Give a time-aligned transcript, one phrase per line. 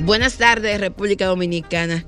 [0.00, 2.04] Buenas tardes, República Dominicana.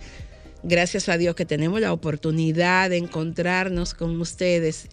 [0.68, 4.88] Gracias a Dios que tenemos la oportunidad de encontrarnos con ustedes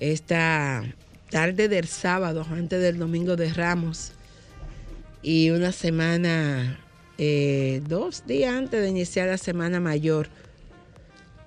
[0.00, 0.82] esta
[1.30, 4.10] tarde del sábado, antes del domingo de Ramos,
[5.22, 6.80] y una semana,
[7.18, 10.28] eh, dos días antes de iniciar la Semana Mayor.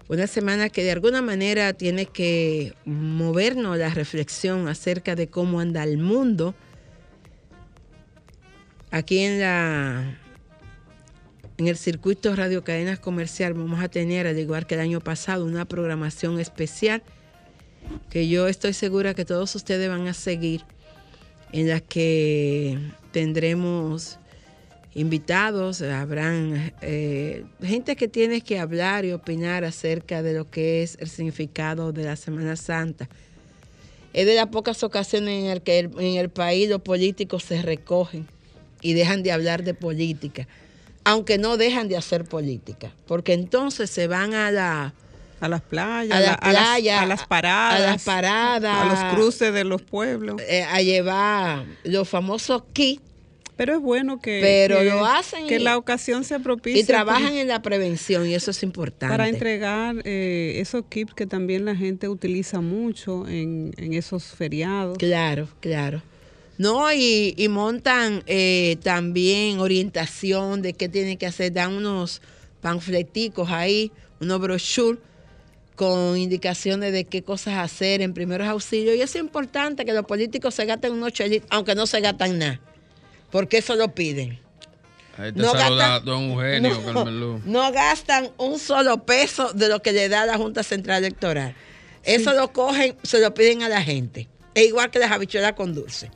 [0.07, 5.83] Una semana que de alguna manera tiene que movernos la reflexión acerca de cómo anda
[5.83, 6.55] el mundo.
[8.89, 10.22] Aquí en la
[11.63, 15.45] en el circuito Radio Cadenas Comercial vamos a tener, al igual que el año pasado,
[15.45, 17.01] una programación especial
[18.09, 20.65] que yo estoy segura que todos ustedes van a seguir,
[21.53, 22.77] en la que
[23.13, 24.19] tendremos
[24.93, 30.97] invitados, habrán eh, gente que tiene que hablar y opinar acerca de lo que es
[30.99, 33.07] el significado de la Semana Santa.
[34.11, 38.27] Es de las pocas ocasiones en el que en el país los políticos se recogen
[38.81, 40.45] y dejan de hablar de política
[41.05, 44.93] aunque no dejan de hacer política, porque entonces se van a la
[45.39, 48.85] a las playas, a la a las- playa, a las paradas, a las paradas, a
[49.05, 50.41] los cruces de los pueblos.
[50.47, 53.01] eh, a llevar los famosos kits,
[53.55, 56.85] Pero es bueno que, Pero que- lo hacen que y- la ocasión se propicie y
[56.85, 59.13] trabajan en la prevención y eso es importante.
[59.13, 64.97] para entregar eh, esos kits que también la gente utiliza mucho en, en esos feriados.
[64.97, 66.01] Claro, claro.
[66.57, 72.21] No, y, y montan eh, también orientación de qué tienen que hacer, dan unos
[72.61, 73.91] panfleticos ahí,
[74.21, 74.99] unos brochures
[75.75, 78.95] con indicaciones de qué cosas hacer en primeros auxilios.
[78.95, 82.61] Y es importante que los políticos se gasten unos chelitos, aunque no se gastan nada,
[83.31, 84.39] porque eso lo piden.
[85.17, 87.41] Ahí te No saluda gastan- don Eugenio no, Carmelo.
[87.45, 91.55] no gastan un solo peso de lo que le da la Junta Central Electoral.
[92.03, 94.27] Eso lo cogen, se lo piden a la gente.
[94.53, 96.11] Es igual que las habichuelas con dulce.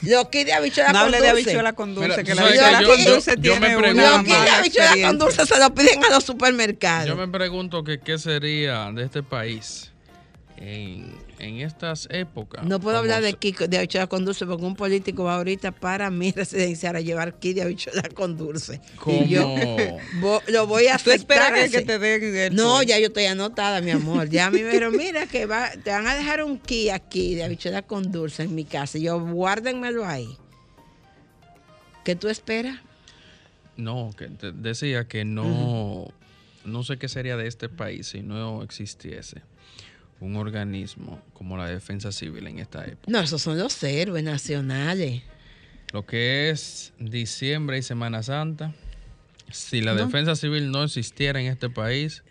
[0.00, 1.22] De habichuela No con hable dulce.
[1.24, 4.22] de habichuela con dulce, Mira, que la habichuela con yo- dulce yo me pregunto- una
[4.44, 7.08] de habichuela con dulce se lo piden a los supermercados.
[7.08, 9.90] Yo me pregunto que qué sería de este país
[10.56, 12.64] en, en estas épocas.
[12.64, 16.10] No puedo hablar de kit de habichuela con dulce porque un político va ahorita para
[16.10, 18.80] mi residencial a llevar kit de habichuela con dulce.
[18.96, 19.48] Como- Y yo
[20.48, 23.90] lo voy a Tú esperas que, te den el- No, ya yo estoy anotada, mi
[23.90, 24.28] amor.
[24.28, 27.34] Ya a mí me dijeron, mira, que va, te van a dejar un kit aquí
[27.34, 28.98] de habichuela con dulce en mi casa.
[28.98, 30.28] Y yo, guárdenmelo ahí.
[32.04, 32.78] ¿Qué tú esperas?
[33.76, 36.08] No, que te decía que no,
[36.64, 39.42] no sé qué sería de este país si no existiese
[40.20, 43.06] un organismo como la Defensa Civil en esta época.
[43.10, 45.22] No, esos son los héroes nacionales.
[45.92, 48.74] Lo que es diciembre y Semana Santa,
[49.50, 50.04] si la No.
[50.06, 52.22] Defensa Civil no existiera en este país,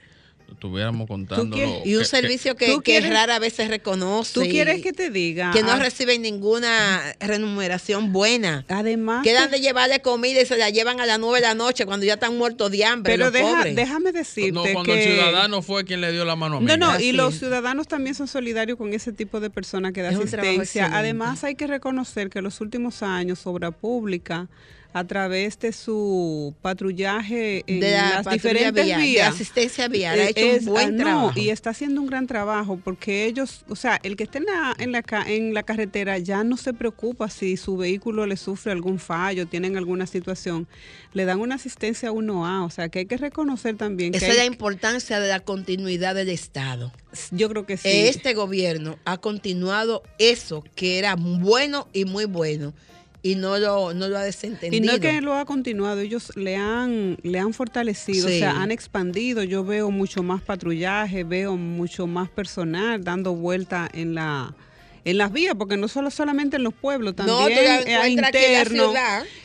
[0.52, 1.56] estuviéramos contando.
[1.86, 4.34] Y un servicio que, ¿Tú que quieres- rara vez se reconoce.
[4.34, 5.52] ¿Tú quieres que te diga?
[5.52, 8.66] que no Ah, reciben ninguna remuneración buena.
[8.68, 11.86] Además, Quedan de llevarle comida y se la llevan a las nueve de la noche
[11.86, 13.14] cuando ya están muertos de hambre.
[13.14, 13.76] pero los deja- pobres.
[13.76, 15.04] déjame decirte no, cuando que...
[15.04, 17.88] el ciudadano fue quien le dio la mano a No, no, Así y los ciudadanos
[17.88, 20.90] también son solidarios con ese tipo de personas que da Es asistencia.
[20.94, 24.48] Además, hay que reconocer que en los últimos años, Obra Pública,
[24.92, 30.20] a través de su patrullaje en de la las diferentes vial, de vías, asistencia vial,
[30.20, 31.40] ha eh, hecho es- un buen ah, no, trabajo.
[31.40, 34.76] y está haciendo un gran trabajo porque ellos, o sea, el que esté en la,
[34.80, 38.98] en la, en la carretera ya no se preocupa si su vehículo le sufre algún
[38.98, 40.68] fallo, tienen alguna situación,
[41.14, 44.38] le dan una asistencia 1A, o sea, que hay que reconocer también Esa que es
[44.38, 46.92] la importancia de la continuidad del Estado.
[47.32, 47.88] yo creo que sí.
[47.90, 52.74] Este gobierno ha continuado eso que era bueno y muy bueno
[53.22, 54.86] y no lo, no lo ha Y desentendido.
[54.86, 58.36] no es que lo ha continuado, ellos le han, le han fortalecido, Sí.
[58.36, 59.44] o sea, han expandido.
[59.44, 64.56] Yo veo mucho más patrullaje, veo mucho más personal dando vuelta en la
[65.06, 67.58] en las vías, porque no solo solamente en los pueblos, No, también
[67.88, 68.94] eh, la interno,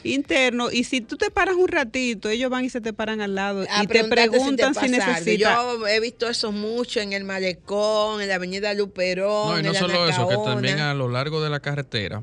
[0.03, 0.70] interno.
[0.70, 3.65] Y si tú te paras un ratito, ellos van y se te paran al lado
[3.70, 5.38] a y te preguntan si, te necesitas.
[5.38, 9.69] Yo he visto eso mucho en el Malecón, en la Avenida Luperón, No, y no
[9.69, 12.23] en la solo eso, que también a lo largo de la carretera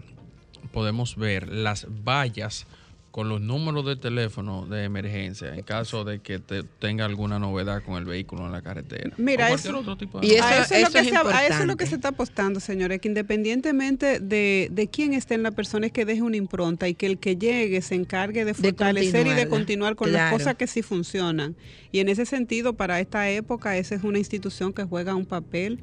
[0.72, 2.66] podemos ver las vallas
[3.12, 7.84] con los números de teléfono de emergencia en caso de que te tenga alguna novedad
[7.84, 9.12] con el vehículo en la carretera.
[9.18, 11.08] Mira, o cualquier eso- otro tipo de y eso- a, eso es lo que es
[11.10, 15.12] se, a eso es lo que se está apostando, señores, que independientemente de, de quién
[15.14, 17.96] esté en la persona es que deje una impronta y que el que llegue se
[17.96, 21.56] encargue de fortalecer y de continuar con las cosas que sí funcionan.
[21.92, 25.80] Y en ese sentido, para esta época, esa es una institución que juega un papel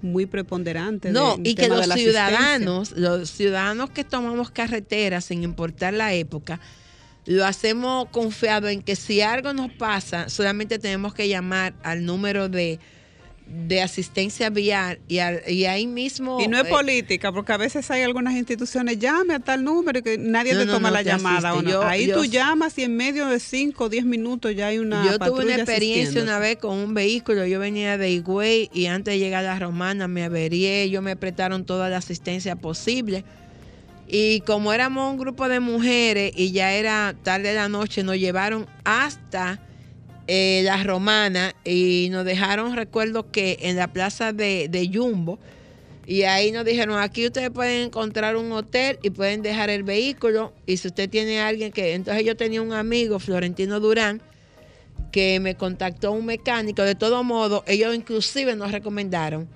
[0.00, 1.10] muy preponderante.
[1.12, 6.58] No, de- y que los ciudadanos, los ciudadanos que tomamos carreteras sin importar la época,
[7.26, 12.48] lo hacemos confiado en que si algo nos pasa, solamente tenemos que llamar al número
[12.48, 12.80] de,
[13.46, 15.16] de asistencia vial y,
[15.50, 16.40] y ahí mismo...
[16.40, 19.98] Y no es eh, política, porque a veces hay algunas instituciones, llame a tal número
[19.98, 21.54] y que nadie No, te toma no la te llamada.
[21.54, 21.68] ¿o no?
[21.70, 24.78] Yo- Ahí yo- tú llamas y en medio de 5 o 10 minutos ya hay
[24.78, 28.86] una Yo tuve una experiencia una vez con un vehículo, yo venía de Higüey y
[28.86, 33.24] antes de llegar a la Romana me averié, ellos me prestaron toda la asistencia posible.
[34.08, 38.16] Y como éramos un grupo de mujeres y ya era tarde de la noche, nos
[38.18, 39.60] llevaron hasta
[40.34, 45.38] eh, la Romana y nos dejaron, recuerdo que en la plaza de, de Jumbo,
[46.06, 50.54] y ahí nos dijeron, aquí ustedes pueden encontrar un hotel y pueden dejar el vehículo.
[50.64, 51.92] Y si usted tiene alguien que...
[51.92, 54.22] Entonces yo tenía un amigo, Florentino Durán,
[55.12, 56.80] que me contactó un mecánico.
[56.80, 59.46] De todo modo, ellos inclusive nos recomendaron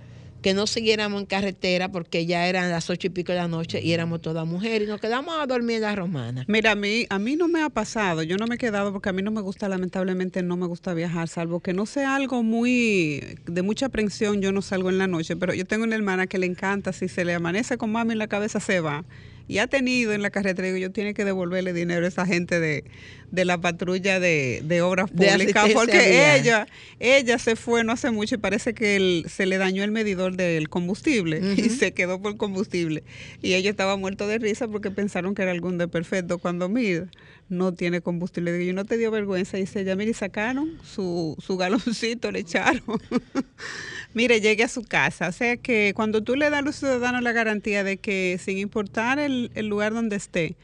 [0.46, 3.82] que no siguiéramos en carretera porque ya eran las ocho y pico de la noche
[3.82, 6.44] y éramos todas mujeres y nos quedamos a dormir en la romana.
[6.46, 9.08] Mira, a mí, a mí no me ha pasado, yo no me he quedado porque
[9.08, 12.44] a mí no me gusta, lamentablemente no me gusta viajar, salvo que no sea algo
[12.44, 16.28] muy de mucha aprensión, yo no salgo en la noche, pero yo tengo una hermana
[16.28, 19.04] que le encanta, si se le amanece con mami en la cabeza se va.
[19.48, 22.58] Y ha tenido en la carretera, digo, yo tiene que devolverle dinero a esa gente
[22.58, 22.84] de,
[23.30, 26.40] de la patrulla de, de obras públicas, porque vial.
[26.40, 26.66] ella,
[27.00, 30.36] ella se fue no hace mucho y parece que el- se le dañó el medidor
[30.36, 33.04] del combustible y se quedó por combustible.
[33.40, 36.38] Y ella estaba muerto de risa porque pensaron que era algún desperfecto.
[36.38, 37.06] Cuando mira,
[37.48, 38.52] no tiene combustible.
[38.52, 39.56] Digo, yo no te dio vergüenza.
[39.56, 42.82] Dice ella, mire, y sacaron su, su galoncito, le echaron.
[44.14, 45.28] mire, llegue a su casa.
[45.28, 48.58] O sea que cuando tú le das a los ciudadanos la garantía de que sin
[48.58, 50.56] importar el, el lugar donde esté,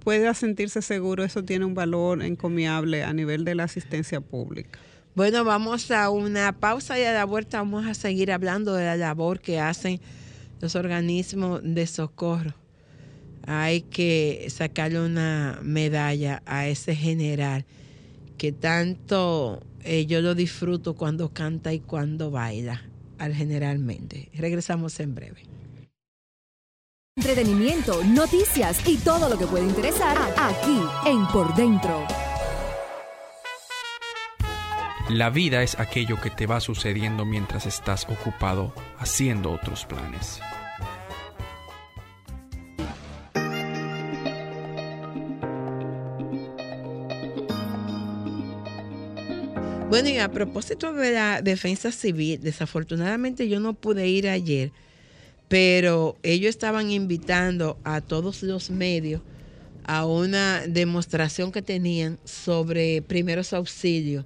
[0.00, 4.78] pueda sentirse seguro, eso tiene un valor encomiable a nivel de la asistencia pública.
[5.14, 8.96] Bueno, vamos a una pausa y a la vuelta vamos a seguir hablando de la
[8.96, 10.00] labor que hacen
[10.60, 12.54] los organismos de socorro.
[13.46, 17.64] Hay que sacarle una medalla a ese general
[18.36, 22.82] que tanto eh, yo lo disfruto cuando canta y cuando baila,
[23.18, 24.30] al generalmente.
[24.34, 25.42] Regresamos en breve.
[27.16, 32.06] Entretenimiento, noticias y todo lo que puede interesar aquí en Por Dentro.
[35.10, 40.40] La vida es aquello que te va sucediendo mientras estás ocupado haciendo otros planes.
[49.90, 54.70] Bueno, y a propósito de la defensa civil, desafortunadamente yo no pude ir ayer,
[55.48, 59.20] pero ellos estaban invitando a todos los medios
[59.82, 64.24] a una demostración que tenían sobre primeros auxilios.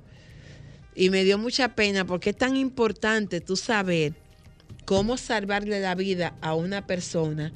[0.94, 4.12] Y me dio mucha pena porque es tan importante tú saber
[4.84, 7.54] cómo salvarle la vida a una persona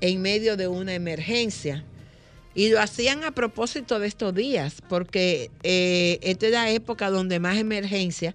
[0.00, 1.84] en medio de una emergencia.
[2.54, 7.38] Y lo hacían a propósito de estos días, porque eh, esta es la época donde
[7.38, 8.34] más emergencias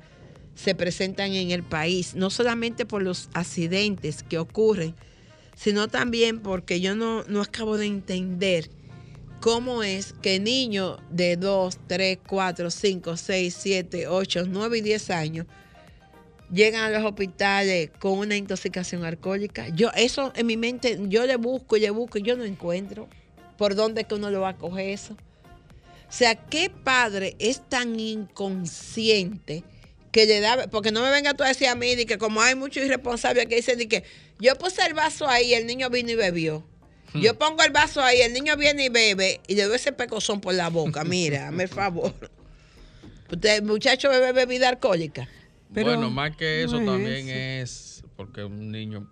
[0.56, 4.96] se presentan en el país, no solamente por los accidentes que ocurren,
[5.56, 8.70] sino también porque yo no, no acabo de entender
[9.42, 15.10] cómo es que niños de 2, 3, 4, 5, 6, 7, 8, 9 y 10
[15.12, 15.46] años
[16.52, 19.68] llegan a los hospitales con una intoxicación alcohólica.
[19.70, 23.10] Yo eso en mi mente, yo le busco y le busco y yo no encuentro
[23.58, 25.14] por dónde es que uno lo va a coger eso.
[25.14, 29.64] O sea, ¿qué padre es tan inconsciente
[30.12, 32.42] que le da, porque no me venga tú a decir a mí de que como
[32.42, 34.04] hay muchos irresponsables que dicen de que
[34.40, 36.66] yo puse el vaso ahí, el niño vino y bebió.
[37.14, 40.42] Yo pongo el vaso ahí, el niño viene y bebe y le doy ese pecozón
[40.42, 41.04] por la boca.
[41.06, 42.14] Mira, hazme el favor.
[43.32, 45.28] Usted, muchacho, bebe bebida alcohólica.
[45.74, 49.10] Pero bueno, más que eso no es también es porque un niño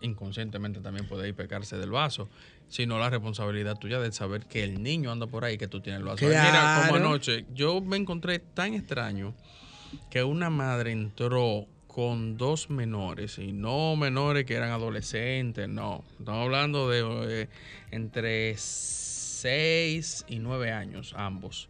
[0.00, 2.28] inconscientemente también puede ir pecarse del vaso,
[2.68, 6.00] sino la responsabilidad tuya de saber que el niño anda por ahí que tú tienes
[6.00, 6.26] el vaso.
[6.26, 9.34] Mira, como anoche, yo me encontré tan extraño
[10.10, 16.02] que una madre entró con dos menores, y no menores que eran adolescentes, no.
[16.18, 17.48] Estamos hablando de eh,
[17.90, 21.68] entre 6 y 9 años, ambos,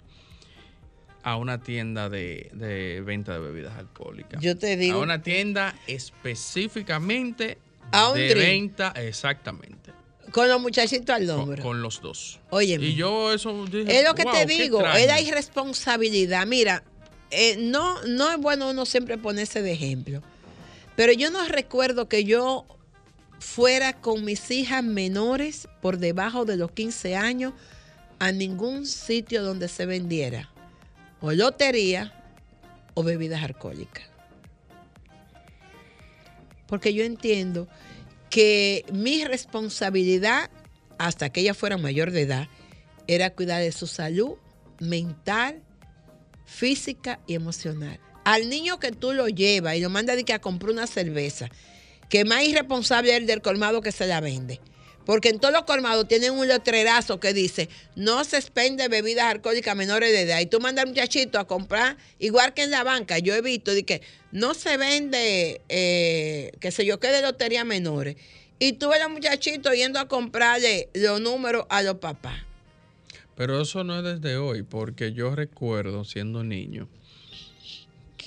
[1.25, 4.41] a una tienda de, de venta de bebidas alcohólicas.
[4.41, 4.99] Yo te digo.
[4.99, 7.59] A una tienda específicamente
[7.93, 8.39] A un de drink.
[8.47, 9.93] venta, exactamente.
[10.33, 11.63] Con los muchachitos al hombro.
[11.63, 12.41] con los dos.
[12.51, 12.87] Óyeme.
[12.87, 14.99] Y yo eso dije, Es lo que "Wow, te digo, extraño".
[14.99, 16.47] es la irresponsabilidad.
[16.47, 16.83] Mira,
[17.31, 20.23] eh, no, no es bueno uno siempre ponerse de ejemplo.
[20.97, 22.67] Pero yo no recuerdo que yo
[23.41, 27.53] fuera con mis hijas menores por debajo de los 15 años
[28.19, 30.49] a ningún sitio donde se vendiera
[31.21, 32.13] o lotería
[32.95, 34.05] o bebidas alcohólicas.
[36.73, 37.69] Porque yo entiendo
[38.31, 40.49] que mi responsabilidad,
[40.97, 42.49] hasta que ella fuera mayor de edad,
[43.07, 44.37] era cuidar de su salud
[44.81, 45.63] mental,
[46.47, 48.01] física y emocional.
[48.25, 51.51] Al niño que tú lo llevas y lo mandas a comprar una cerveza,
[52.09, 54.59] que más irresponsable es el del colmado que se la vende.
[55.05, 59.75] Porque en todos los colmados tienen un letrerazo que dice, no se expende bebidas alcohólicas
[59.77, 60.41] menores de edad.
[60.41, 63.73] Y tú mandas al muchachito a comprar, igual que en la banca, yo he visto
[63.73, 68.17] de que no se vende, eh, que sé yo, qué de lotería menores.
[68.59, 72.37] Y tú ves a los muchachitos yendo a comprarle los números a los papás.
[73.35, 76.89] Pero eso no es desde hoy, porque yo recuerdo siendo niño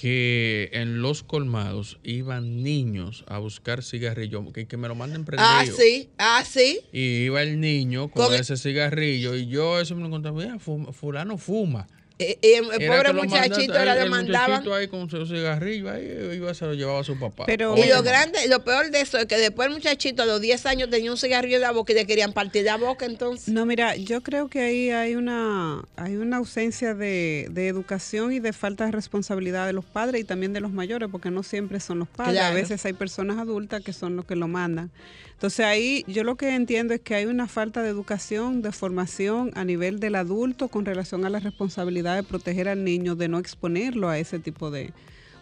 [0.05, 5.49] que en los colmados iban niños a buscar cigarrillos, que, que me lo manden prendido.
[5.51, 6.79] Ah, sí, ah, sí.
[6.93, 10.59] Y iba el niño con, Con- ese cigarrillo y yo eso me lo encontraba, "Mira,
[10.59, 11.87] fulano fuma.
[12.17, 16.29] Eh, eh, el pobre muchachito manda- era el- le el ahí con su cigarrillo, ahí
[16.35, 17.43] iba, se lo llevaba a su papá.
[17.45, 20.39] Pero- Y lo grande, lo peor de eso es que después el muchachito a los
[20.39, 23.49] 10 años tenía un cigarrillo en la boca y le querían partir la boca entonces.
[23.53, 28.39] No, mira, yo creo que ahí hay una, hay una ausencia de, de educación y
[28.39, 31.81] de falta de responsabilidad de los padres y también de los mayores, porque no siempre
[31.81, 32.35] son los padres.
[32.41, 34.89] A veces hay personas adultas que son los que lo mandan.
[35.35, 39.51] Entonces ahí yo lo que entiendo es que hay una falta de educación, de formación
[39.55, 43.37] a nivel del adulto con relación a la responsabilidad de proteger al niño, de no
[43.37, 44.93] exponerlo a ese tipo de...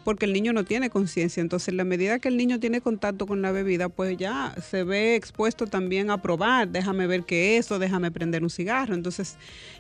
[0.04, 3.26] Porque el niño no tiene conciencia, entonces en la medida que el niño tiene contacto
[3.26, 7.68] con la bebida, pues ya se ve expuesto también a probar, déjame ver qué es
[7.68, 8.96] eso, déjame prender un cigarro.
[8.96, 9.38] Entonces,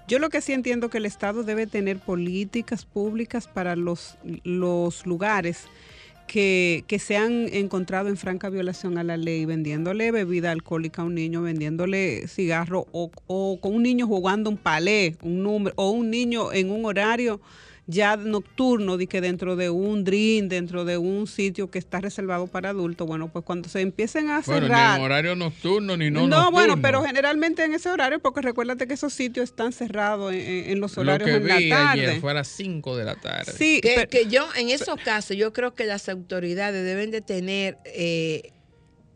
[0.08, 5.06] yo lo que sí entiendo que el Estado debe tener políticas públicas para los, los
[5.06, 5.68] lugares
[6.28, 11.06] que, que se han encontrado en franca violación a la ley, vendiéndole bebida alcohólica a
[11.06, 15.92] un niño, vendiéndole cigarro o, o con un niño jugando un palé, un número, o
[15.92, 17.40] un niño en un horario
[17.86, 22.48] ya nocturno, de que dentro de un drink, dentro de un sitio que está reservado
[22.48, 24.92] para adultos, bueno, pues cuando se empiecen a bueno, cerrar...
[24.92, 26.52] ni en horario nocturno ni no, No, nocturno.
[26.52, 30.40] bueno, pero generalmente en ese horario, porque recuérdate que esos sitios están cerrados en,
[30.72, 32.06] en- los Lo horarios que en la vi tarde.
[32.08, 33.52] ayer fue a las 5 de la tarde.
[33.52, 37.20] Sí, Que, pero- que yo, en esos casos, yo creo que las autoridades deben de
[37.20, 38.52] tener eh,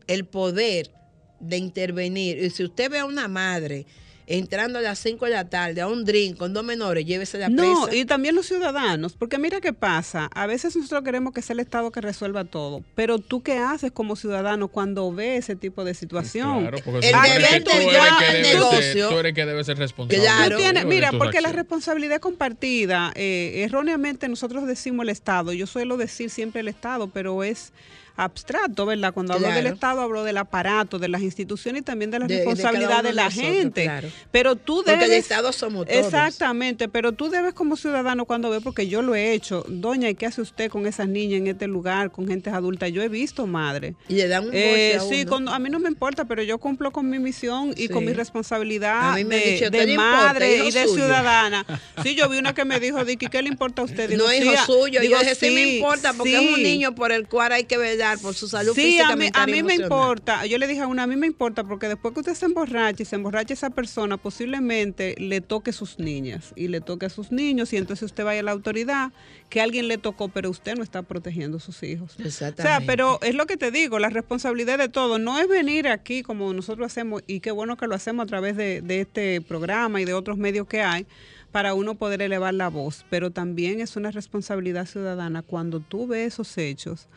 [0.07, 0.91] el poder
[1.39, 2.37] de intervenir.
[2.43, 3.85] Y si usted ve a una madre
[4.29, 7.47] entrando a las 5 de la tarde a un drink con dos menores, llévese la
[7.47, 7.95] No, presa.
[7.97, 11.61] y también los ciudadanos, porque mira qué pasa, a veces nosotros queremos que sea el
[11.61, 15.93] Estado que resuelva todo, pero tú qué haces como ciudadano cuando ves ese tipo de
[15.93, 16.61] situación.
[16.61, 19.09] Claro, porque El tú deber tú eres ser- negocio.
[19.09, 20.21] tú eres que debe ser responsable.
[20.21, 20.57] Claro.
[20.57, 25.65] Tú tienes- de mira, porque la responsabilidad compartida, eh, erróneamente nosotros decimos el Estado, yo
[25.67, 27.71] suelo decir siempre el Estado, pero es
[28.17, 29.13] abstracto, ¿verdad?
[29.13, 29.63] Cuando hablo Claro.
[29.63, 33.13] del Estado hablo del aparato, de las instituciones y también de la De- responsabilidad de,
[33.13, 33.83] la nosotros, gente.
[33.83, 34.09] claro.
[34.31, 35.07] Pero tú Porque debes...
[35.09, 35.97] el Estado somos todos.
[36.05, 40.15] Exactamente, pero tú debes como ciudadano cuando ve, porque yo lo he hecho, doña, ¿y
[40.15, 42.87] qué hace usted con esas niñas en este lugar, con gente adulta?
[42.87, 43.95] Yo he visto, madre.
[44.09, 45.51] Y le dan un Eh, sí, uno.
[45.53, 47.89] a mí no me importa, pero yo cumplo con mi misión y Sí.
[47.89, 50.95] con mi responsabilidad me de, dicho, de ¿qué le importa, madre y de suyo?
[50.95, 51.65] ciudadana.
[52.03, 54.09] Sí, yo vi una que me dijo, Dicky, ¿qué le importa a usted?
[54.09, 55.01] Digo, no sí, hijo suyo.
[55.01, 57.65] digo, yo dije, sí, me sí, importa porque es un niño por el cual hay
[57.65, 60.45] que velar por su salud Sí, física, a mí, mental a mí me importa.
[60.45, 63.03] Yo le dije a una, a mí me importa porque después que usted se emborrache
[63.03, 67.31] y se emborrache esa persona, posiblemente le toque sus niñas y le toque a sus
[67.31, 69.11] niños y entonces usted vaya a la autoridad
[69.49, 72.15] que alguien le tocó, pero usted no está protegiendo a sus hijos.
[72.19, 72.63] O Exactamente.
[72.63, 75.19] sea, pero es lo que te digo, la responsabilidad de todo.
[75.19, 78.55] No es venir aquí como nosotros hacemos, y qué bueno que lo hacemos a través
[78.57, 81.05] de, de este programa y de otros medios que hay,
[81.51, 83.05] para uno poder elevar la voz.
[83.09, 87.07] Pero también es una responsabilidad ciudadana cuando tú ves esos hechos,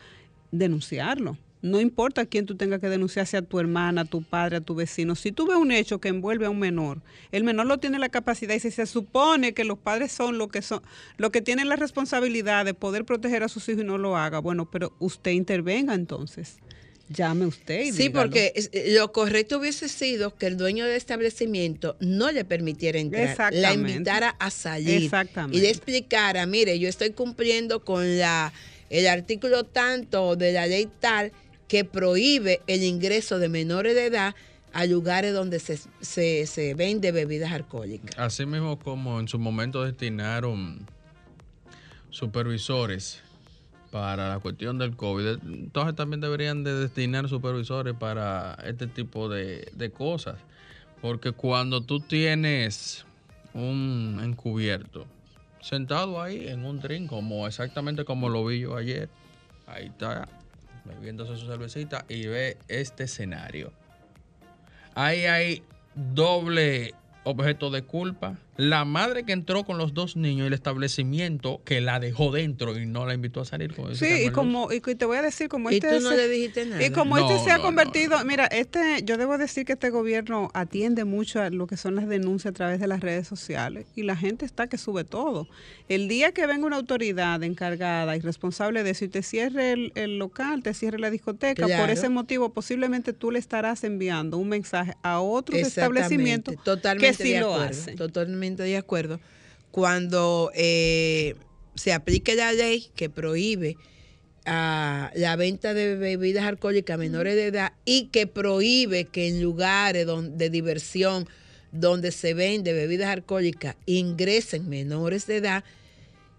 [0.50, 1.36] denunciarlo.
[1.62, 4.60] No importa quién tú tengas que denunciar, sea a tu hermana, a tu padre, a
[4.62, 5.14] tu vecino.
[5.14, 7.02] Si tú ves un hecho que envuelve a un menor,
[7.32, 10.48] el menor no tiene la capacidad y si se supone que los padres son lo
[10.48, 10.80] que son,
[11.18, 14.38] lo que tienen la responsabilidad de poder proteger a sus hijos y no lo haga,
[14.38, 16.56] bueno, pero usted intervenga entonces.
[17.10, 18.22] Llame usted y Sí, dígalo.
[18.30, 23.52] porque eh, lo correcto hubiese sido que el dueño del establecimiento no le permitiera entrar,
[23.52, 25.58] la invitara a salir Exactamente.
[25.58, 28.52] y le explicara, mire, yo estoy cumpliendo con la
[28.90, 31.32] el artículo tanto de la ley tal
[31.68, 34.34] que prohíbe el ingreso de menores de edad
[34.72, 38.18] a lugares donde se, se, se vende bebidas alcohólicas.
[38.18, 40.86] Así mismo como en su momento destinaron
[42.10, 43.20] supervisores
[43.90, 49.68] para la cuestión del COVID, entonces también deberían de destinar supervisores para este tipo de,
[49.74, 50.36] de cosas.
[51.00, 53.04] Porque cuando tú tienes
[53.54, 55.06] un encubierto
[55.60, 59.08] sentado ahí en un drink, como exactamente como lo vi yo ayer,
[59.66, 60.28] ahí está,
[60.84, 63.72] bebiéndose su cervecita y ve este escenario.
[64.94, 65.62] Ahí hay
[65.94, 68.36] doble objeto de culpa.
[68.60, 72.78] La madre que entró con los dos niños y el establecimiento que la dejó dentro
[72.78, 75.48] y no la invitó a salir con Sí, y como y te voy a decir
[75.48, 76.84] como Y este tú no se- le dijiste nada.
[76.84, 79.90] y como No, este se ha no, convertido, mira, este yo debo decir que este
[79.90, 83.86] gobierno atiende mucho a lo que son las denuncias a través de las redes sociales
[83.96, 85.48] y la gente está que sube todo.
[85.88, 89.92] El día que venga una autoridad encargada y responsable de eso y te cierre el,
[89.94, 94.48] el local, te cierre la discoteca, por ese motivo posiblemente tú le estarás enviando un
[94.48, 96.54] mensaje a otros establecimientos
[96.98, 97.96] que sí de lo hacen.
[97.96, 99.20] Totalmente de acuerdo.
[99.70, 101.34] Cuando eh,
[101.74, 103.76] se aplique la ley que prohíbe
[104.46, 109.42] a la venta de bebidas alcohólicas a menores de edad y que prohíbe que en
[109.42, 111.28] lugares don- de diversión
[111.72, 115.62] donde se vende bebidas alcohólicas ingresen menores de edad,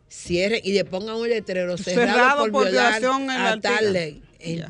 [0.09, 3.61] cierren y le pongan un letrero cerrado, Cerrado por, por violar violación en la a
[3.61, 4.21] tal ley.
[4.57, 4.69] Ya.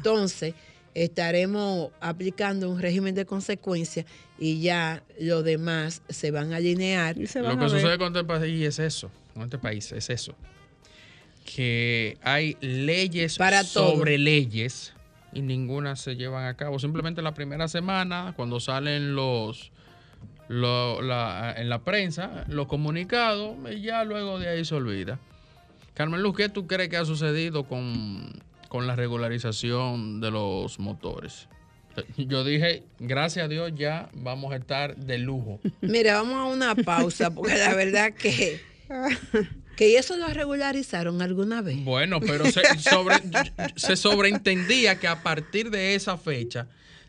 [0.94, 4.06] Estaremos aplicando un régimen de consecuencias
[4.38, 7.18] y ya los demás se van a alinear.
[7.18, 7.70] Y se Lo que a ver.
[7.70, 10.36] sucede con este país es eso, con este país es eso.
[11.46, 13.96] Que hay leyes Para todo.
[13.96, 14.94] sobre leyes
[15.34, 16.78] y ninguna se llevan a cabo.
[16.80, 19.72] Simplemente la primera semana, cuando salen los,
[20.50, 25.20] lo- la- en la prensa, los comunicados, y ya luego de ahí se olvida.
[25.94, 28.32] Carmen Luz, ¿qué tú crees que ha sucedido con,
[28.72, 31.50] con la regularización de los motores?
[32.16, 35.60] Yo dije, gracias a Dios ya vamos a estar de lujo.
[35.82, 38.62] Mira, vamos a una pausa porque la verdad que
[39.76, 41.84] que eso lo regularizaron alguna vez.
[41.84, 43.16] Bueno, pero se, sobre,
[43.76, 46.68] se sobreentendía que a partir de esa fecha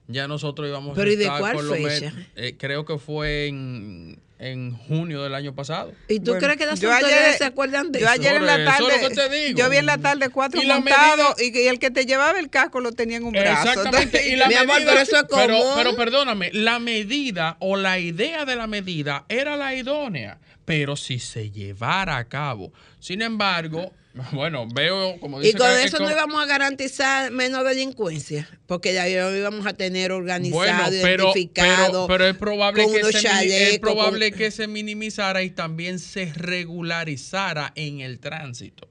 [0.08, 2.12] ya nosotros íbamos ¿Pero a y de estar cuál por lo men- fecha?
[2.36, 5.92] eh, creo que fue en, en junio del año pasado.
[6.08, 8.14] ¿Y tú Bueno, crees que las yo autoridades ayer- se acuerdan de Yo eso?
[8.14, 9.58] ayer en la eso es lo tarde, que te digo.
[9.58, 12.50] yo vi en la tarde cuatro Y montados medida- y, el que te llevaba el
[12.50, 13.68] casco lo tenía en un brazo.
[13.68, 14.28] Exactamente.
[14.28, 15.72] Y la amor, medida- pero eso es pero, común.
[15.76, 21.18] pero perdóname, la medida o la idea de la medida era la idónea, pero si
[21.20, 22.72] se llevara a cabo.
[22.98, 23.92] Sin embargo,
[24.32, 28.92] bueno, veo como Y dice con que- eso no íbamos a garantizar menos delincuencia, porque
[28.92, 32.06] ya lo íbamos a tener organizado, Bueno, pero, identificado.
[32.06, 35.98] pero, pero es probable, con que se, es probable con- que se minimizara y también
[35.98, 38.88] se regularizara en el tránsito.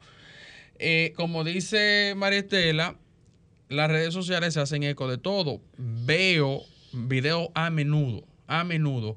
[0.80, 2.96] Eh, como dice María Estela,
[3.70, 5.62] las redes sociales se hacen eco de todo.
[5.78, 9.16] Veo videos a menudo, a menudo,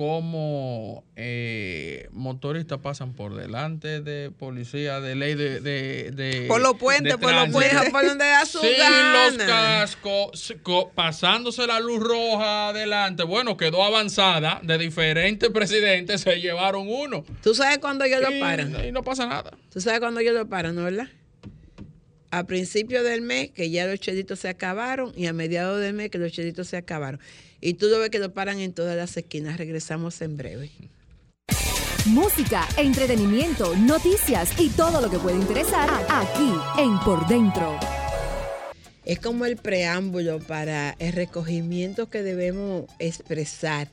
[0.00, 5.60] como eh, motoristas pasan por delante de policía de ley de...
[5.60, 7.90] de- de- Por los puentes, por los puentes.
[7.90, 9.26] por donde da su sin gana.
[9.28, 13.24] los cascos, co- pasándose la luz roja adelante.
[13.24, 17.22] Bueno, quedó avanzada de diferentes presidentes, se llevaron uno.
[17.42, 18.74] Tú sabes cuándo ellos lo paran.
[18.82, 19.50] Y, no pasa nada.
[19.70, 21.08] Tú sabes cuándo ellos lo paran, ¿no verdad?
[22.30, 26.08] A principio del mes, que ya los chelitos se acabaron, y a mediados del mes,
[26.10, 27.20] que los chelitos se acabaron.
[27.60, 29.58] Y tú lo ves que lo paran en todas las esquinas.
[29.58, 30.70] Regresamos en breve.
[32.06, 37.78] Música, entretenimiento, noticias y todo lo que puede interesar aquí en Por Dentro.
[39.04, 43.90] Es como el preámbulo para el recogimiento que debemos expresar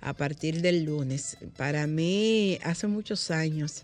[0.00, 1.36] a partir del lunes.
[1.56, 3.82] Para mí, hace muchos años,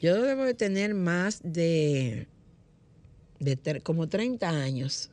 [0.00, 2.26] yo debo de tener más de,
[3.84, 5.10] como 30 años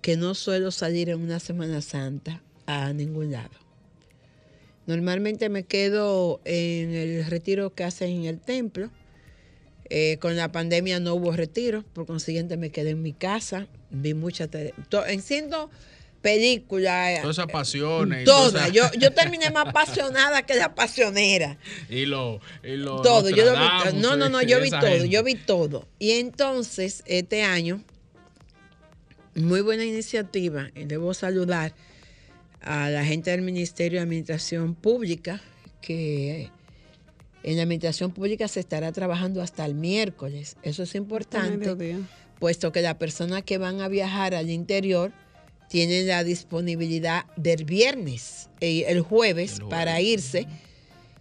[0.00, 3.48] que no suelo salir en una Semana Santa a ningún lado.
[4.86, 8.90] Normalmente me quedo en el retiro que hacen en el templo.
[9.90, 14.12] Eh, con la pandemia no hubo retiro, por consiguiente me quedé en mi casa, vi
[14.12, 14.50] muchas,
[15.08, 15.70] enciendo
[16.20, 17.22] películas.
[17.22, 18.24] Todas esas pasiones.
[18.26, 18.52] Todas.
[18.52, 21.56] todas Yo, yo terminé más apasionada que la pasionera.
[21.88, 23.30] Y lo, y lo- Todo.
[23.30, 24.80] Yo lo vi, no, no, no, y yo vi todo.
[24.82, 25.08] gente.
[25.08, 25.88] Yo vi todo.
[25.98, 27.82] Y entonces, este año,
[29.34, 30.68] muy buena iniciativa.
[30.74, 31.72] Y debo saludar
[32.60, 35.40] a la gente del Ministerio de Administración Pública,
[35.80, 36.50] que
[37.42, 40.56] en la Administración Pública se estará trabajando hasta el miércoles.
[40.62, 41.98] Eso es importante
[42.38, 45.12] puesto que las personas que van a viajar al interior
[45.68, 49.70] tienen la disponibilidad del viernes, eh, el jueves, El jueves.
[49.70, 50.46] para irse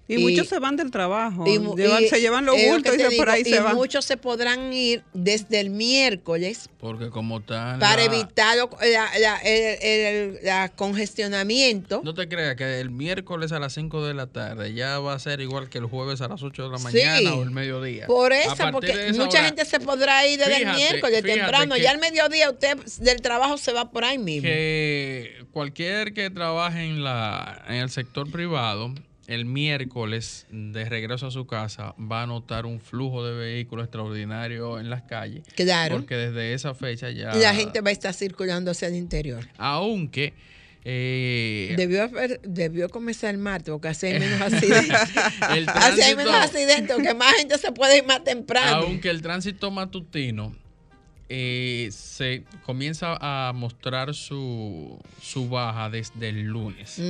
[0.09, 1.43] Y, muchos se van del trabajo.
[1.45, 3.61] y mu- Llevan- y- se llevan los lo bultos y se por ahí digo, se
[3.61, 3.75] y van.
[3.75, 7.77] muchos se podrán ir desde el miércoles Porque como tal.
[7.79, 12.01] para evitar lo- la- la- el, el- la congestionamiento.
[12.03, 15.19] No te creas que el miércoles a las 5 de la tarde ya va a
[15.19, 16.83] ser igual que el jueves a las 8 de la Sí.
[16.85, 18.07] mañana o el mediodía.
[18.07, 21.75] Por eso, porque mucha hora, gente se podrá ir desde el miércoles temprano.
[21.75, 24.47] que- Ya al mediodía usted del trabajo se va por ahí mismo.
[24.47, 28.93] que cualquier que trabaje en la en el sector privado
[29.27, 34.79] el miércoles de regreso a su casa va a notar un flujo de vehículos extraordinario
[34.79, 35.97] en las calles Claro.
[35.97, 39.45] porque desde esa fecha ya la gente va a estar circulando hacia el interior.
[39.57, 40.33] aunque
[40.89, 44.97] eh, Debió, haber- debió comenzar el martes porque así hay menos accidentes.
[45.53, 48.77] el así hay menos accidentes, porque más gente se puede ir más temprano.
[48.85, 50.55] Aunque el tránsito matutino
[51.29, 57.01] eh, se comienza a mostrar su, su baja desde el lunes.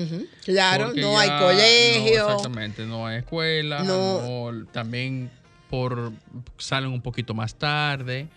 [0.43, 2.23] Claro, no hay colegio.
[2.23, 3.83] no, exactamente, no hay escuela.
[3.83, 4.51] No.
[4.51, 5.29] no, también
[5.69, 6.11] por
[6.57, 8.27] salen un poquito más tarde.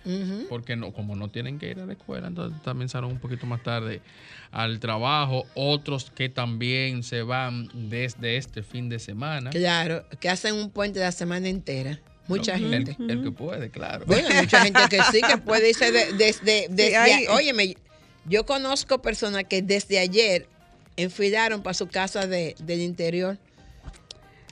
[0.49, 3.47] Porque no, como no tienen que ir a la escuela, entonces también salen un poquito
[3.47, 4.03] más tarde
[4.51, 5.47] al trabajo.
[5.55, 9.51] Otros que también se van desde este fin de semana.
[9.51, 12.01] Claro, que hacen un puente la semana entera.
[12.37, 12.97] Mucha gente.
[13.09, 14.05] El, que puede, claro.
[14.07, 16.67] Bueno, hay mucha gente que sí, que puede irse de- desde...
[16.71, 17.77] desde hay- óyeme,
[18.27, 20.47] yo conozco personas que desde ayer
[20.97, 23.39] enfilaron para su casa de, del interior.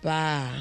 [0.03, 0.53] Pa,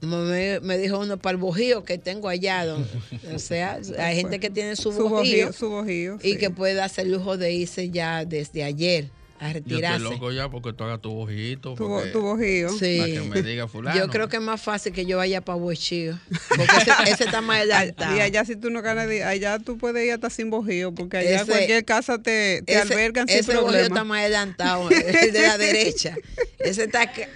[0.00, 2.64] me, me dijo uno, para el bojío que tengo allá.
[2.66, 2.86] don-
[3.34, 6.38] o sea, hay gente que tiene su, Su bojío, bojío, su bojío, y sí.
[6.38, 9.98] que puede hacer lujo de irse ya desde ayer a Yo estoy retirarse.
[10.04, 11.74] loco ya porque tú hagas tu ojito.
[11.74, 12.68] Tu, tu bojío.
[12.70, 12.98] Sí.
[12.98, 13.98] Para que me diga fulano.
[13.98, 16.18] Yo creo que es más fácil que yo vaya para Bochío.
[16.48, 18.16] Porque ese, ese está más adelantado.
[18.16, 21.16] Y allá si tú no ganas, de- allá tú puedes ir hasta sin bojío, porque
[21.18, 24.04] allá Ese- cualquier casa te, te ese, albergan sin ese bojío está problema.
[24.04, 26.14] más adelantado, el de la derecha.
[26.60, 27.28] Ese está, ese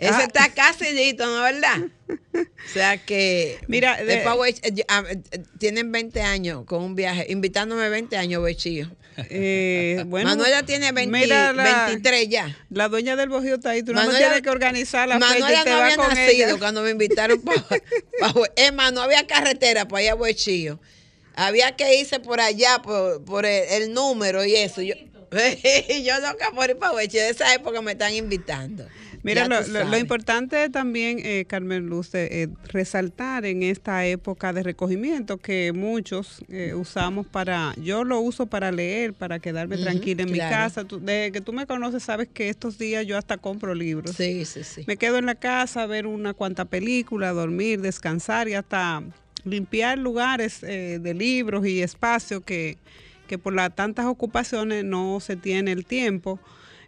[0.00, 0.22] Ah.
[0.24, 1.78] está casi listo, ¿no es verdad?
[2.38, 3.58] O sea que.
[3.68, 5.22] Mira, de de- pa' Boch- eh,
[5.58, 8.90] tienen 20 años con un viaje, invitándome 20 años, Bochío.
[9.16, 12.56] Eh, bueno, Manuela tiene 20 mira la- 23 ya.
[12.70, 15.60] La dueña del bojío está ahí, tú no Manuela- tienes que organizar la fecha Manuela
[15.60, 16.58] y te no había con nacido ella.
[16.58, 17.40] cuando me invitaron
[18.20, 18.72] para.
[18.72, 20.78] más, no había carretera para allá a Bochillo.
[21.34, 24.82] Había que irse por allá, por, por el, el número y eso.
[24.82, 24.94] Yo,
[26.04, 27.22] yo loca por ir para Bochillo.
[27.22, 28.86] De esa época me están invitando.
[29.24, 35.38] Mira, lo, importante también, eh, Carmen Luz, eh, eh, resaltar en esta época de recogimiento
[35.38, 40.38] que muchos eh, usamos para, yo lo uso para leer, para quedarme tranquila en mi
[40.38, 40.84] casa.
[40.84, 44.16] Tú- desde que tú me conoces, sabes que estos días yo hasta compro libros.
[44.16, 44.82] Sí, sí, sí.
[44.88, 49.04] Me quedo en la casa a ver una cuanta película, dormir, descansar y hasta
[49.44, 52.76] limpiar lugares eh, de libros y espacios que,
[53.28, 56.40] que por las tantas ocupaciones no se tiene el tiempo.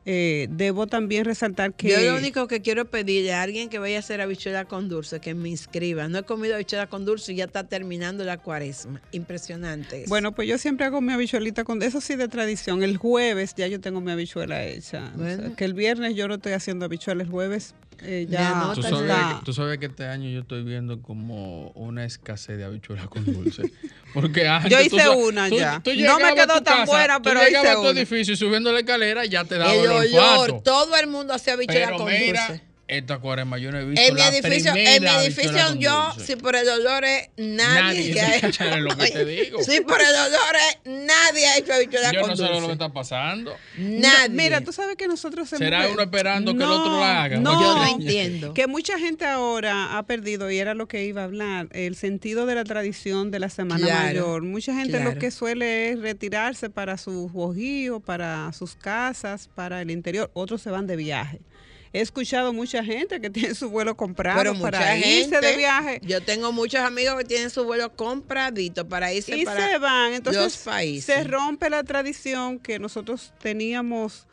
[0.07, 1.88] Eh, debo también resaltar que...
[1.88, 5.19] Yo lo único que quiero pedirle a alguien que vaya a hacer habichuela con dulce,
[5.21, 6.09] que me inscriba.
[6.09, 9.01] No he comido habichuela con dulce y ya está terminando la cuaresma.
[9.12, 10.01] Impresionante.
[10.03, 10.09] eso.
[10.09, 12.83] Bueno, pues yo siempre hago mi habichuelita con eso sí de tradición.
[12.83, 15.05] El jueves ya yo tengo mi habichuela hecha.
[15.14, 15.57] O sea, Bueno.
[15.57, 19.37] que el viernes yo no estoy haciendo habichuela, el jueves eh, ya Tú sabes, está.
[19.38, 23.25] que, tú sabes que este año yo estoy viendo como una escasez de habichuelas con
[23.25, 23.62] dulce.
[24.12, 25.81] Porque antes Yo tú hice una tú- ya.
[25.83, 27.90] tú No me quedó tan casa, buena, tú pero llegabas hice a tu una.
[27.90, 30.63] edificio y subiendo la escalera ya te daba el olfato.
[30.63, 32.63] todo el mundo hacía Pero con mira, dulce.
[32.87, 36.37] Esta cuarema yo no he visto En mi la edificio, en mi edificio yo, si
[36.37, 38.64] por el olor es nadie, Nadie, ha es hecho.
[38.79, 39.62] lo que te digo.
[39.62, 42.73] Si por el olor es nadie ha hecho habichuela Yo con no sé lo que
[42.73, 43.57] está pasando.
[43.79, 44.29] Nadie.
[44.29, 47.38] No, mira, tú sabes que nosotros hemos- ¿Será uno esperando que el otro la haga?
[47.38, 48.55] No, Yo no entiendo.
[48.55, 52.47] Que mucha gente ahora ha perdido, y era lo que iba a hablar, el sentido
[52.47, 54.42] de la tradición de la Semana Claro, Mayor.
[54.42, 55.12] Mucha gente claro.
[55.14, 60.31] lo que suele es retirarse para sus bojíos, para sus casas, para el interior.
[60.35, 61.40] Otros se van de viaje.
[61.95, 65.57] He escuchado mucha gente que tiene su vuelo comprado Pero mucha para irse gente, de
[65.57, 66.01] viaje.
[66.03, 70.13] Yo tengo muchos amigos que tienen su vuelo compradito para irse y para se van.
[70.13, 71.05] Entonces los países.
[71.05, 74.27] se rompe la tradición que nosotros teníamos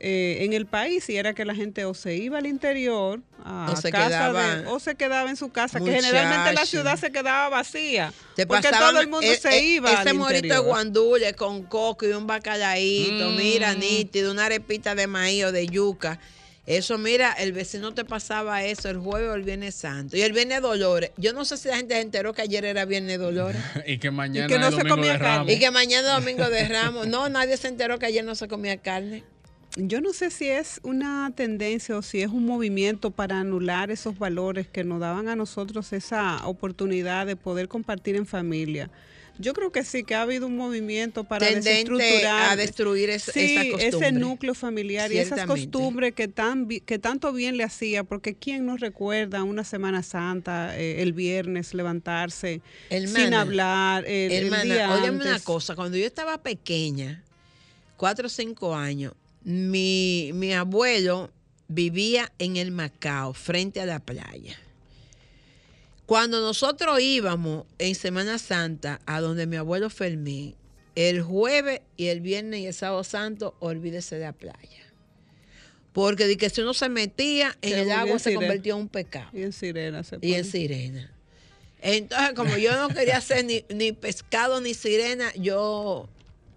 [0.00, 3.68] eh, en el país y era que la gente o se iba al interior a
[3.72, 5.96] O se casa quedaba- de- o se quedaba en su casa, Muchacho.
[5.98, 8.12] que generalmente la ciudad se quedaba vacía.
[8.46, 11.64] Porque pasaban todo el mundo e- se e- iba Ese al morito de guandule con
[11.64, 13.36] coco y un bacalaíto, Mm.
[13.36, 16.20] mira, nítido, una arepita de maíz o de yuca.
[16.68, 20.18] Eso, mira, el vecino te pasaba eso el jueves o el viernes santo.
[20.18, 21.12] Y el viernes Dolores.
[21.16, 23.58] Yo no sé si la gente se enteró que ayer era viernes Dolores.
[23.86, 25.36] y que mañana Y que no es se domingo comía de carne.
[25.36, 25.52] Ramos.
[25.52, 27.06] y que mañana es domingo de Ramos.
[27.06, 29.24] No, nadie se enteró que ayer no se comía carne.
[29.76, 34.18] Yo no sé si es una tendencia o si es un movimiento para anular esos
[34.18, 38.90] valores que nos daban a nosotros esa oportunidad de poder compartir en familia.
[39.40, 43.22] Yo creo que sí, que ha habido un movimiento para Tendente desestructurar a destruir es-
[43.22, 48.02] sí, esa ese núcleo familiar y esas costumbres que, tan, que tanto bien le hacía,
[48.04, 52.60] porque ¿quién nos recuerda una Semana Santa, eh, el viernes, levantarse
[53.24, 57.22] sin hablar, el, el Hermana, día óyeme una cosa, cuando yo estaba pequeña,
[57.96, 59.12] cuatro o cinco años,
[59.44, 61.30] mi, mi abuelo
[61.68, 64.58] vivía en el Macao, frente a la playa.
[66.08, 70.54] Cuando nosotros íbamos en Semana Santa a donde mi abuelo Fermín,
[70.94, 74.90] el jueves y el viernes y el sábado santo, olvídese de la playa.
[75.92, 78.40] Porque de que si uno se metía en Se el agua se sirena.
[78.40, 81.12] convertía en un pecado Y en sirena se y en sirena.
[81.82, 86.08] Entonces, como yo no quería hacer ni, ni pescado ni sirena, yo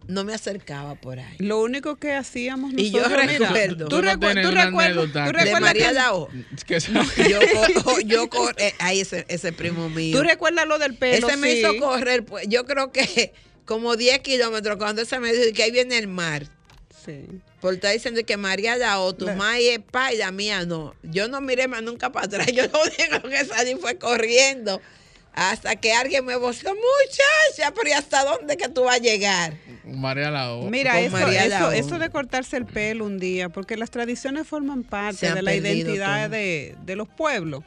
[0.07, 1.35] no me acercaba por ahí.
[1.39, 3.87] Lo único que hacíamos Y yo nosotros, mira, recuerdo.
[3.87, 4.55] tú, recuerdas, tú que-
[5.21, 6.29] De recuerdas María que- Dao.
[6.65, 6.79] Que
[7.29, 7.39] Yo,
[7.83, 10.17] co- yo eh, ahí ese, ese primo mío.
[10.17, 13.33] tú recuerdas lo del pelo, ese me hizo correr, pues, yo creo que
[13.65, 16.47] como 10 kilómetros cuando ese me dijo que ahí viene el mar.
[17.05, 17.25] Sí.
[17.61, 20.93] Por estar diciendo que María Dao, tu madre es pa y la mía no.
[21.03, 22.47] Yo no miré más nunca para atrás.
[22.53, 24.81] Yo lo único que salí fue corriendo.
[25.33, 29.53] Hasta que alguien me voció, muchacha, pero ¿y hasta dónde que tú vas a llegar?
[29.85, 30.63] María Lao.
[30.63, 35.33] Mira, eso, María eso, de cortarse el pelo un día, porque las tradiciones forman parte
[35.33, 37.63] de la perdido identidad de los pueblos.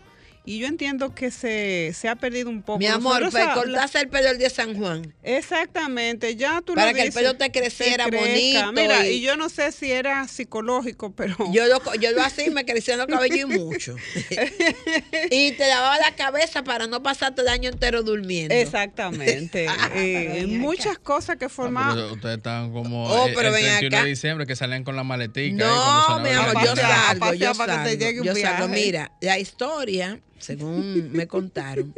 [0.47, 2.79] Y yo entiendo que se, se ha perdido un poco.
[2.79, 5.15] Mi amor, Nosotros para a- cortarse el pelo el día de San Juan.
[5.23, 9.21] Exactamente, ya tú Para lo que el pelo te creciera bonito Mira, y- y...
[9.23, 12.99] yo no sé si era psicológico, pero Yo lo, yo lo hacía y me crecían
[12.99, 13.97] los cabellos y mucho.
[15.31, 18.55] y te lavaba la cabeza para no pasarte el año entero durmiendo.
[18.55, 19.67] exactamente.
[19.77, 21.03] Ah, Eh, ven muchas acá.
[21.03, 21.99] cosas que Ah, formaban.
[22.11, 24.05] ustedes estaban como Oh, el, pero el ven 31 acá.
[24.05, 25.57] de diciembre que salían con la maletica.
[25.65, 28.05] No, mi amor, yo salgo, yo pasear para que te salgo.
[28.05, 28.69] llegue un Yo salgo.
[28.69, 31.95] Mira, la historia, según me contaron,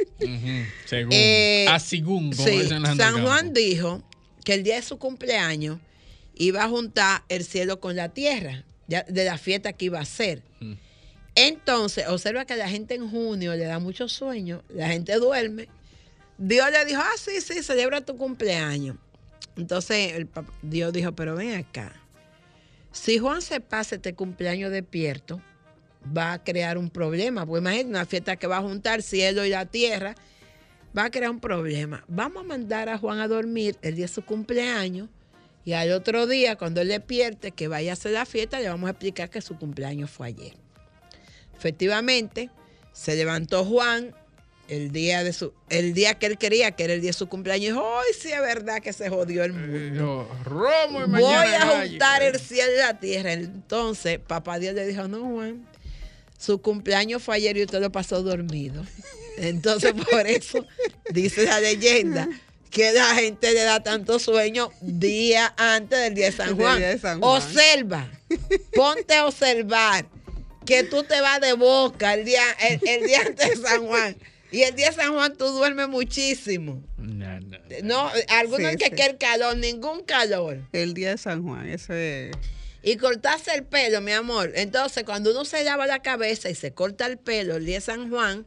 [0.85, 1.11] Según.
[1.13, 4.03] Eh, a según, como sí, San Juan dijo
[4.43, 5.79] que el día de su cumpleaños
[6.35, 10.03] iba a juntar el cielo con la tierra, ya- de la fiesta que iba a
[10.03, 10.41] hacer.
[11.35, 15.67] Entonces, observa que la gente en junio le da mucho sueño, la gente duerme.
[16.37, 18.95] Dios le dijo, ah, sí, sí, celebra tu cumpleaños.
[19.55, 20.27] Entonces, el
[20.61, 21.93] Dios dijo, pero ven acá.
[22.91, 25.41] Si Juan se pasa este cumpleaños despierto,
[26.15, 27.45] va a crear un problema.
[27.45, 30.15] Pues imagínate una fiesta que va a juntar cielo y la tierra,
[30.97, 32.03] va a crear un problema.
[32.07, 35.09] Vamos a mandar a Juan a dormir el día de su cumpleaños
[35.65, 38.87] y al otro día, cuando él despierte, que vaya a hacer la fiesta, le vamos
[38.87, 40.53] a explicar que su cumpleaños fue ayer.
[41.57, 42.49] Efectivamente,
[42.93, 44.13] se levantó Juan
[44.69, 47.27] el día de su, el día que él quería, que era el día de su
[47.27, 50.29] cumpleaños, y dijo, hoy sí es verdad que se jodió el mundo.
[50.43, 51.89] Romo y Voy a gallo".
[51.89, 53.33] juntar el cielo y la tierra.
[53.33, 55.65] Entonces, papá Dios le dijo, no, Juan,
[56.37, 58.85] su cumpleaños fue ayer y usted lo pasó dormido.
[59.37, 60.65] Entonces, por eso,
[61.11, 62.27] dice la leyenda,
[62.71, 66.77] que la gente le da tanto sueño día antes del día de San Juan.
[66.77, 67.37] día de San Juan.
[67.41, 68.11] Observa,
[68.73, 70.05] ponte a observar
[70.65, 74.17] que tú te vas de boca el día, el, el día antes de San Juan.
[74.51, 76.81] Y el día de San Juan tú duermes muchísimo.
[76.97, 77.57] No, no.
[77.83, 78.91] No, algunos Sí, que sí.
[78.91, 80.59] quieren calor, ningún calor.
[80.71, 82.31] El día de San Juan, eso es.
[82.87, 84.51] Y cortarse el pelo, mi amor.
[84.55, 87.81] Entonces, cuando uno se lava la cabeza y se corta el pelo el día de
[87.81, 88.45] San Juan,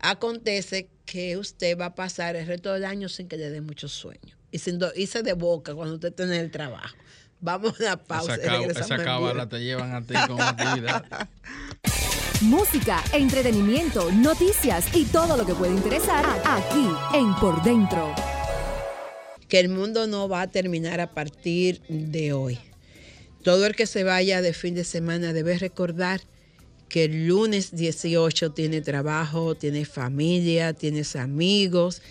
[0.00, 3.88] acontece que usted va a pasar el resto del año sin que le dé mucho
[3.88, 4.34] sueño.
[4.50, 6.96] Y sin do- irse de boca cuando usted esté en el trabajo.
[7.40, 8.36] Vamos a una Esa, pausa.
[8.36, 11.04] y esa cábala te llevan a ti con actividad.
[12.40, 18.14] Música, entretenimiento, noticias y todo lo que puede interesar aquí en Por Dentro.
[19.48, 22.58] que el mundo no va a terminar a partir de hoy.
[23.46, 26.20] Todo el que se vaya de fin de semana debe recordar
[26.88, 32.02] que el lunes 18 tiene trabajo, tienes familia, tienes amigos,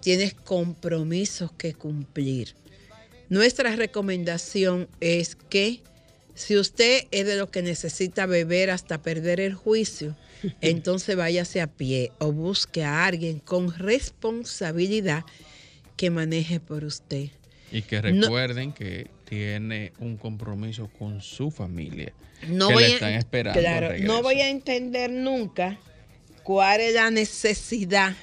[0.00, 2.54] tienes compromisos que cumplir.
[3.28, 5.82] Nuestra recomendación es que
[6.34, 10.16] si usted es de los que necesita beber hasta perder el juicio,
[10.62, 15.26] entonces váyase a pie o busque a alguien con responsabilidad
[15.98, 17.28] que maneje por usted.
[17.70, 22.12] Y que No- recuerden que tiene un compromiso con su familia.
[22.48, 23.60] No que voy le a- están esperando.
[23.60, 24.12] claro, al regreso.
[24.14, 25.78] no voy a entender nunca
[26.44, 28.14] cuál es la necesidad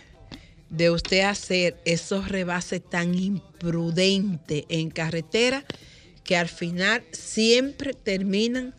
[0.70, 5.64] de usted hacer esos rebases tan imprudentes en carretera
[6.24, 8.74] que al final siempre terminan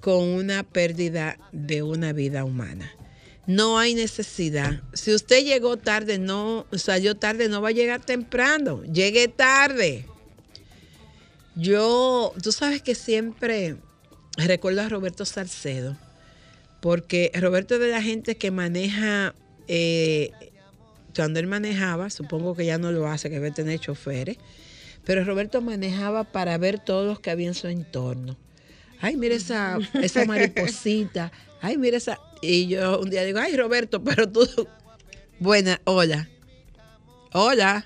[0.00, 2.90] con una pérdida de una vida humana.
[3.46, 4.82] No hay necesidad.
[4.94, 8.82] Si usted llegó tarde, no salió tarde, no va a llegar temprano.
[8.84, 10.06] Llegue tarde.
[11.54, 13.76] Yo, tú sabes que siempre
[14.36, 15.96] recuerdo a Roberto Salcedo,
[16.80, 19.34] porque Roberto es de la gente que maneja
[19.68, 20.30] eh,
[21.14, 24.38] cuando él manejaba, supongo que ya no lo hace, que debe tener choferes,
[25.04, 28.36] pero Roberto manejaba para ver todos los que había en su entorno.
[29.00, 31.32] Ay, mira esa, esa mariposita.
[31.60, 32.18] Ay, mira esa.
[32.40, 34.46] Y yo un día digo, ay, Roberto, pero tú.
[35.40, 36.28] Buena, hola.
[37.32, 37.84] Hola.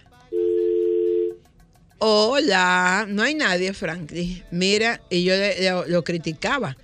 [1.98, 3.06] Hola.
[3.09, 4.42] No hay nadie, Franklin.
[4.50, 6.76] Mira, y yo le- lo criticaba.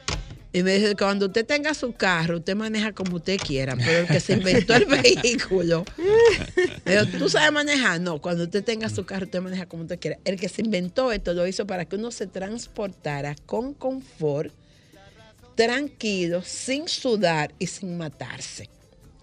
[0.55, 4.07] Y me dice, cuando usted tenga su carro, usted maneja como usted quiera, pero el
[4.07, 5.83] que se inventó el vehículo,
[7.19, 10.19] tú sabes manejar, no, cuando usted tenga su carro, usted maneja como usted quiera.
[10.27, 14.53] El que se inventó esto lo hizo para que uno se transportara con confort,
[15.55, 18.69] tranquilo, sin sudar y sin matarse.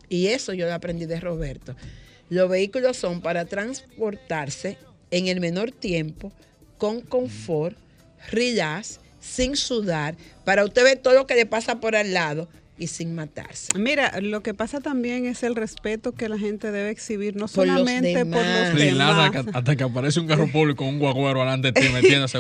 [0.10, 1.76] Y eso yo lo aprendí de Roberto.
[2.32, 4.80] Los vehículos son para transportarse
[5.12, 6.32] en el menor tiempo,
[6.78, 7.76] con confort,
[8.32, 12.88] relax, sin sudar, para usted ver todo lo que le pasa por al lado y
[12.88, 13.78] sin matarse.
[13.78, 17.68] Mira, lo que pasa también es el respeto que la gente debe exhibir, no Por
[17.68, 19.36] los solamente por los Rilanda, demás.
[19.48, 22.40] hasta, hasta que aparece un carro público con un guagüero delante de ti metiéndose.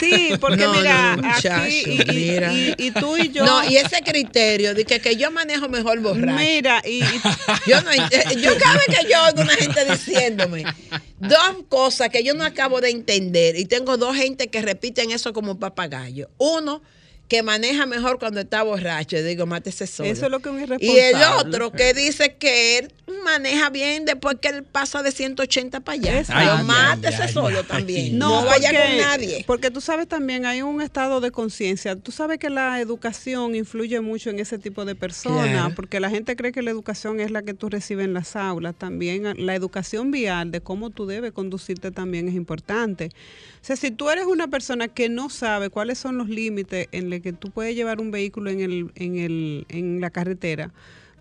[0.00, 2.52] Sí, porque No, mira, no, muchacho, aquí y, mira.
[2.52, 3.44] y- y tú y yo.
[3.46, 6.36] No, y ese criterio de que, que yo manejo mejor borracho.
[6.36, 7.20] Mira, y, y-
[7.70, 8.00] Yo no eh,
[8.42, 10.64] yo cada vez que yo oigo una gente diciéndome
[11.18, 15.32] dos cosas que yo no acabo de entender y tengo dos gente que repiten eso
[15.32, 16.28] como papagayo.
[16.38, 16.82] Uno
[17.28, 20.08] que maneja mejor cuando está borracho, y digo, mátese solo.
[20.08, 21.08] eso es lo que un y irresponsable.
[21.10, 22.92] el otro que dice que él
[23.24, 26.24] maneja bien después que él pasa de 180 para allá.
[26.28, 28.18] Ay, mátese ay, solo ay, también.
[28.18, 29.44] No, No, vaya porque- con nadie.
[29.46, 31.96] Porque tú sabes también, hay un estado de conciencia.
[31.96, 35.74] Tú sabes que la educación influye mucho en ese tipo de personas, Claro.
[35.74, 38.74] porque la gente cree que la educación es la que tú recibes en las aulas.
[38.76, 43.10] También la educación vial de cómo tú debes conducirte también es importante.
[43.66, 47.18] Sea, si tú eres una persona que no sabe cuáles son los límites en los
[47.18, 50.70] que tú puedes llevar un vehículo en, el, en, el, en la carretera,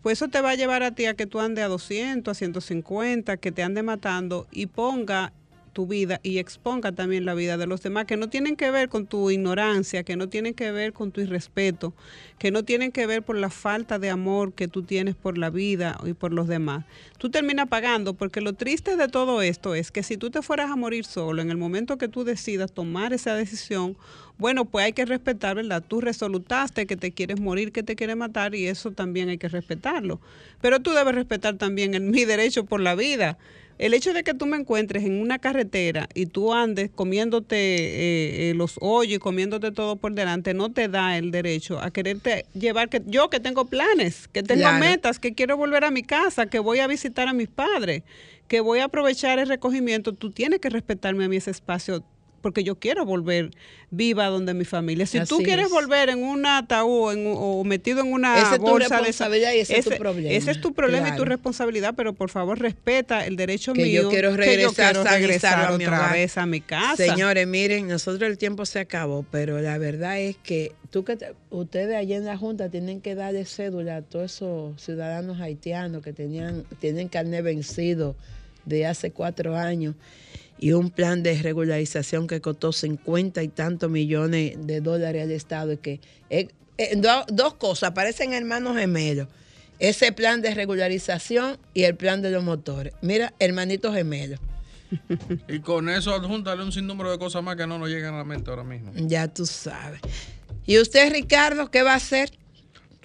[0.03, 2.35] pues eso te va a llevar a ti a que tú andes a 200, a
[2.35, 5.33] 150, que te ande matando y ponga
[5.75, 8.87] tu vida y exponga también la vida de los demás, que no tienen que ver
[8.87, 11.93] con tu ignorancia, que no tienen que ver con tu irrespeto,
[12.39, 15.49] que no tienen que ver por la falta de amor que tú tienes por la
[15.49, 16.85] vida y por los demás.
[17.17, 20.71] Tú terminas pagando, porque lo triste de todo esto es que si tú te fueras
[20.71, 23.97] a morir solo, en el momento que tú decidas tomar esa decisión,
[24.37, 25.83] bueno, pues hay que respetar, ¿verdad?
[25.85, 29.49] Tú resolutaste que te quieres morir, que te quieres matar y eso también hay que
[29.49, 30.21] respetarlo.
[30.61, 33.37] Pero tú debes respetar también mi derecho por la vida.
[33.77, 38.49] El hecho de que tú me encuentres en una carretera y tú andes comiéndote eh,
[38.49, 42.45] eh, los hoyos y comiéndote todo por delante no te da el derecho a quererte
[42.53, 44.79] llevar que yo que tengo planes, que tengo Claro.
[44.79, 48.03] metas, que quiero volver a mi casa, que voy a visitar a mis padres,
[48.47, 52.01] que voy a aprovechar el recogimiento, tú tienes que respetarme a mí ese espacio
[52.45, 53.49] porque yo quiero volver
[53.89, 55.07] viva donde mi familia.
[55.07, 55.71] Si tú quieres es.
[55.71, 59.59] volver en un ataúd en o metido en una Esa es tu bolsa de y
[59.61, 60.29] ese es tu problema.
[60.29, 64.03] Ese es tu problema y tu responsabilidad, pero por favor respeta el derecho Que mío
[64.03, 66.13] yo quiero que regresar yo quiero regresar a mi otra hogar.
[66.13, 66.97] vez a mi casa.
[66.97, 71.33] Señores, miren, nosotros el tiempo se acabó, pero la verdad es que tú que te-
[71.49, 76.13] ustedes allá en la Junta tienen que darle cédula a todos esos ciudadanos haitianos que
[76.13, 78.15] tenían, tienen carnet vencido
[78.65, 79.95] de hace cuatro años
[80.59, 85.73] y un plan de regularización que costó 50 y tantos millones de dólares al Estado.
[85.73, 89.27] Y que eh, eh, do- dos cosas, parecen hermanos gemelos.
[89.79, 92.93] Ese plan de regularización y el plan de los motores.
[93.01, 94.39] Mira, hermanitos gemelos.
[95.49, 98.23] Y con eso adjúntale un sinnúmero de cosas más que no nos llegan a la
[98.23, 98.91] mente ahora mismo.
[98.95, 99.99] Ya tú sabes.
[100.65, 102.31] ¿Y usted, Ricardo, qué va a hacer?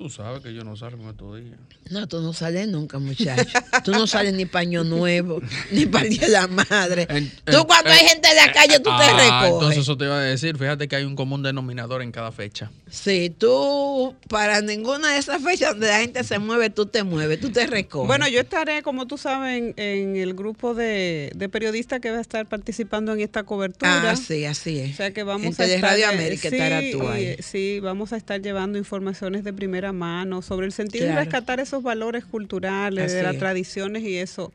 [0.01, 1.59] Tú sabes que yo no salgo en estos días.
[1.91, 3.59] No, tú no sales nunca, muchacho.
[3.85, 7.07] Tú no sales ni paño nuevo, ni para el Día de la madre.
[7.11, 9.53] En- tú en- cuando en- hay gente en la calle, tú te Ah, recoges.
[9.53, 10.57] Entonces eso te iba a decir.
[10.57, 12.71] Fíjate que hay un común denominador en cada fecha.
[12.91, 17.39] Sí, tú para ninguna de esas fechas donde la gente se mueve, tú te mueves,
[17.39, 18.07] tú te recoges.
[18.07, 22.17] Bueno, yo estaré, como tú sabes, en, en el grupo de, de periodistas que va
[22.17, 24.13] a estar participando en esta cobertura.
[24.13, 24.95] Ah, sí, así es.
[24.95, 27.25] O sea que vamos a estar, Radio eh, América sí, estará tú ahí.
[27.27, 31.19] eh, Sí, vamos a estar llevando informaciones de primera mano sobre el sentido Claro.
[31.21, 33.39] de rescatar esos valores culturales, de las es.
[33.39, 34.53] tradiciones y eso.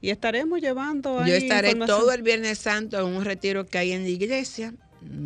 [0.00, 3.92] Y estaremos llevando ahí Yo estaré todo el Viernes Santo en un retiro que hay
[3.92, 4.72] en la iglesia.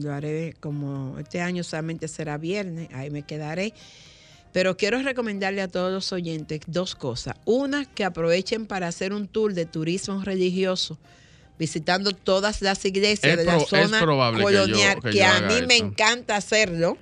[0.01, 3.73] Lo haré como este año solamente será viernes, ahí me quedaré.
[4.53, 7.37] Pero quiero recomendarle a todos los oyentes dos cosas.
[7.47, 10.99] Una, que aprovechen para hacer un tour de turismo religioso,
[11.59, 15.27] visitando todas las iglesias Es de la zona probable que yo- colonial, que que, yo
[15.27, 16.99] a mí me encanta hacerlo.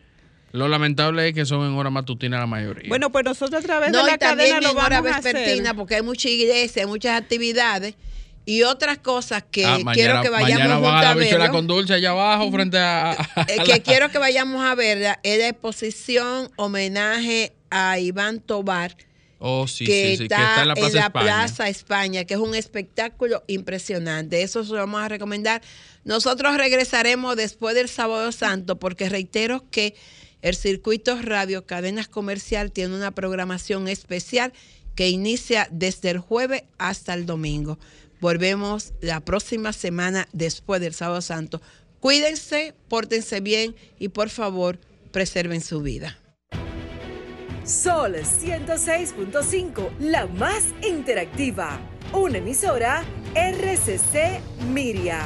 [0.53, 2.89] Lo lamentable es que son en hora matutina la mayoría.
[2.89, 5.35] Bueno, pues nosotros a través No, de la cadena lo en hora vamos a hacer.
[5.37, 7.95] vespertina, porque hay mucha iglesia, hay muchas actividades
[8.47, 11.55] y otras cosas que Ah, quiero que vayamos mañana van a la a bichuela verlo.
[11.55, 13.12] con dulce allá abajo frente a...
[13.12, 13.14] a-
[13.49, 18.41] Eh, a que la- quiero que vayamos a verla es la exposición homenaje a Iván
[18.41, 18.97] Tobar
[19.43, 21.24] Oh, sí, que, sí, sí, está que está en la Plaza España.
[21.24, 24.43] Plaza España, que es un espectáculo impresionante.
[24.43, 25.62] Eso se lo vamos a recomendar.
[26.05, 29.95] Nosotros regresaremos después del Sábado Santo, porque reitero que
[30.43, 34.53] el circuito Radio Cadenas Comercial tiene una programación especial
[34.95, 37.78] que inicia desde el jueves hasta el domingo.
[38.20, 41.61] Volvemos la próxima semana después del Sábado Santo.
[42.01, 44.78] Cuídense, pórtense bien y por favor
[45.12, 46.18] preserven su vida.
[47.64, 51.78] Sol 106.5, la más interactiva.
[52.12, 54.41] Una emisora RCC
[54.72, 55.22] Miria.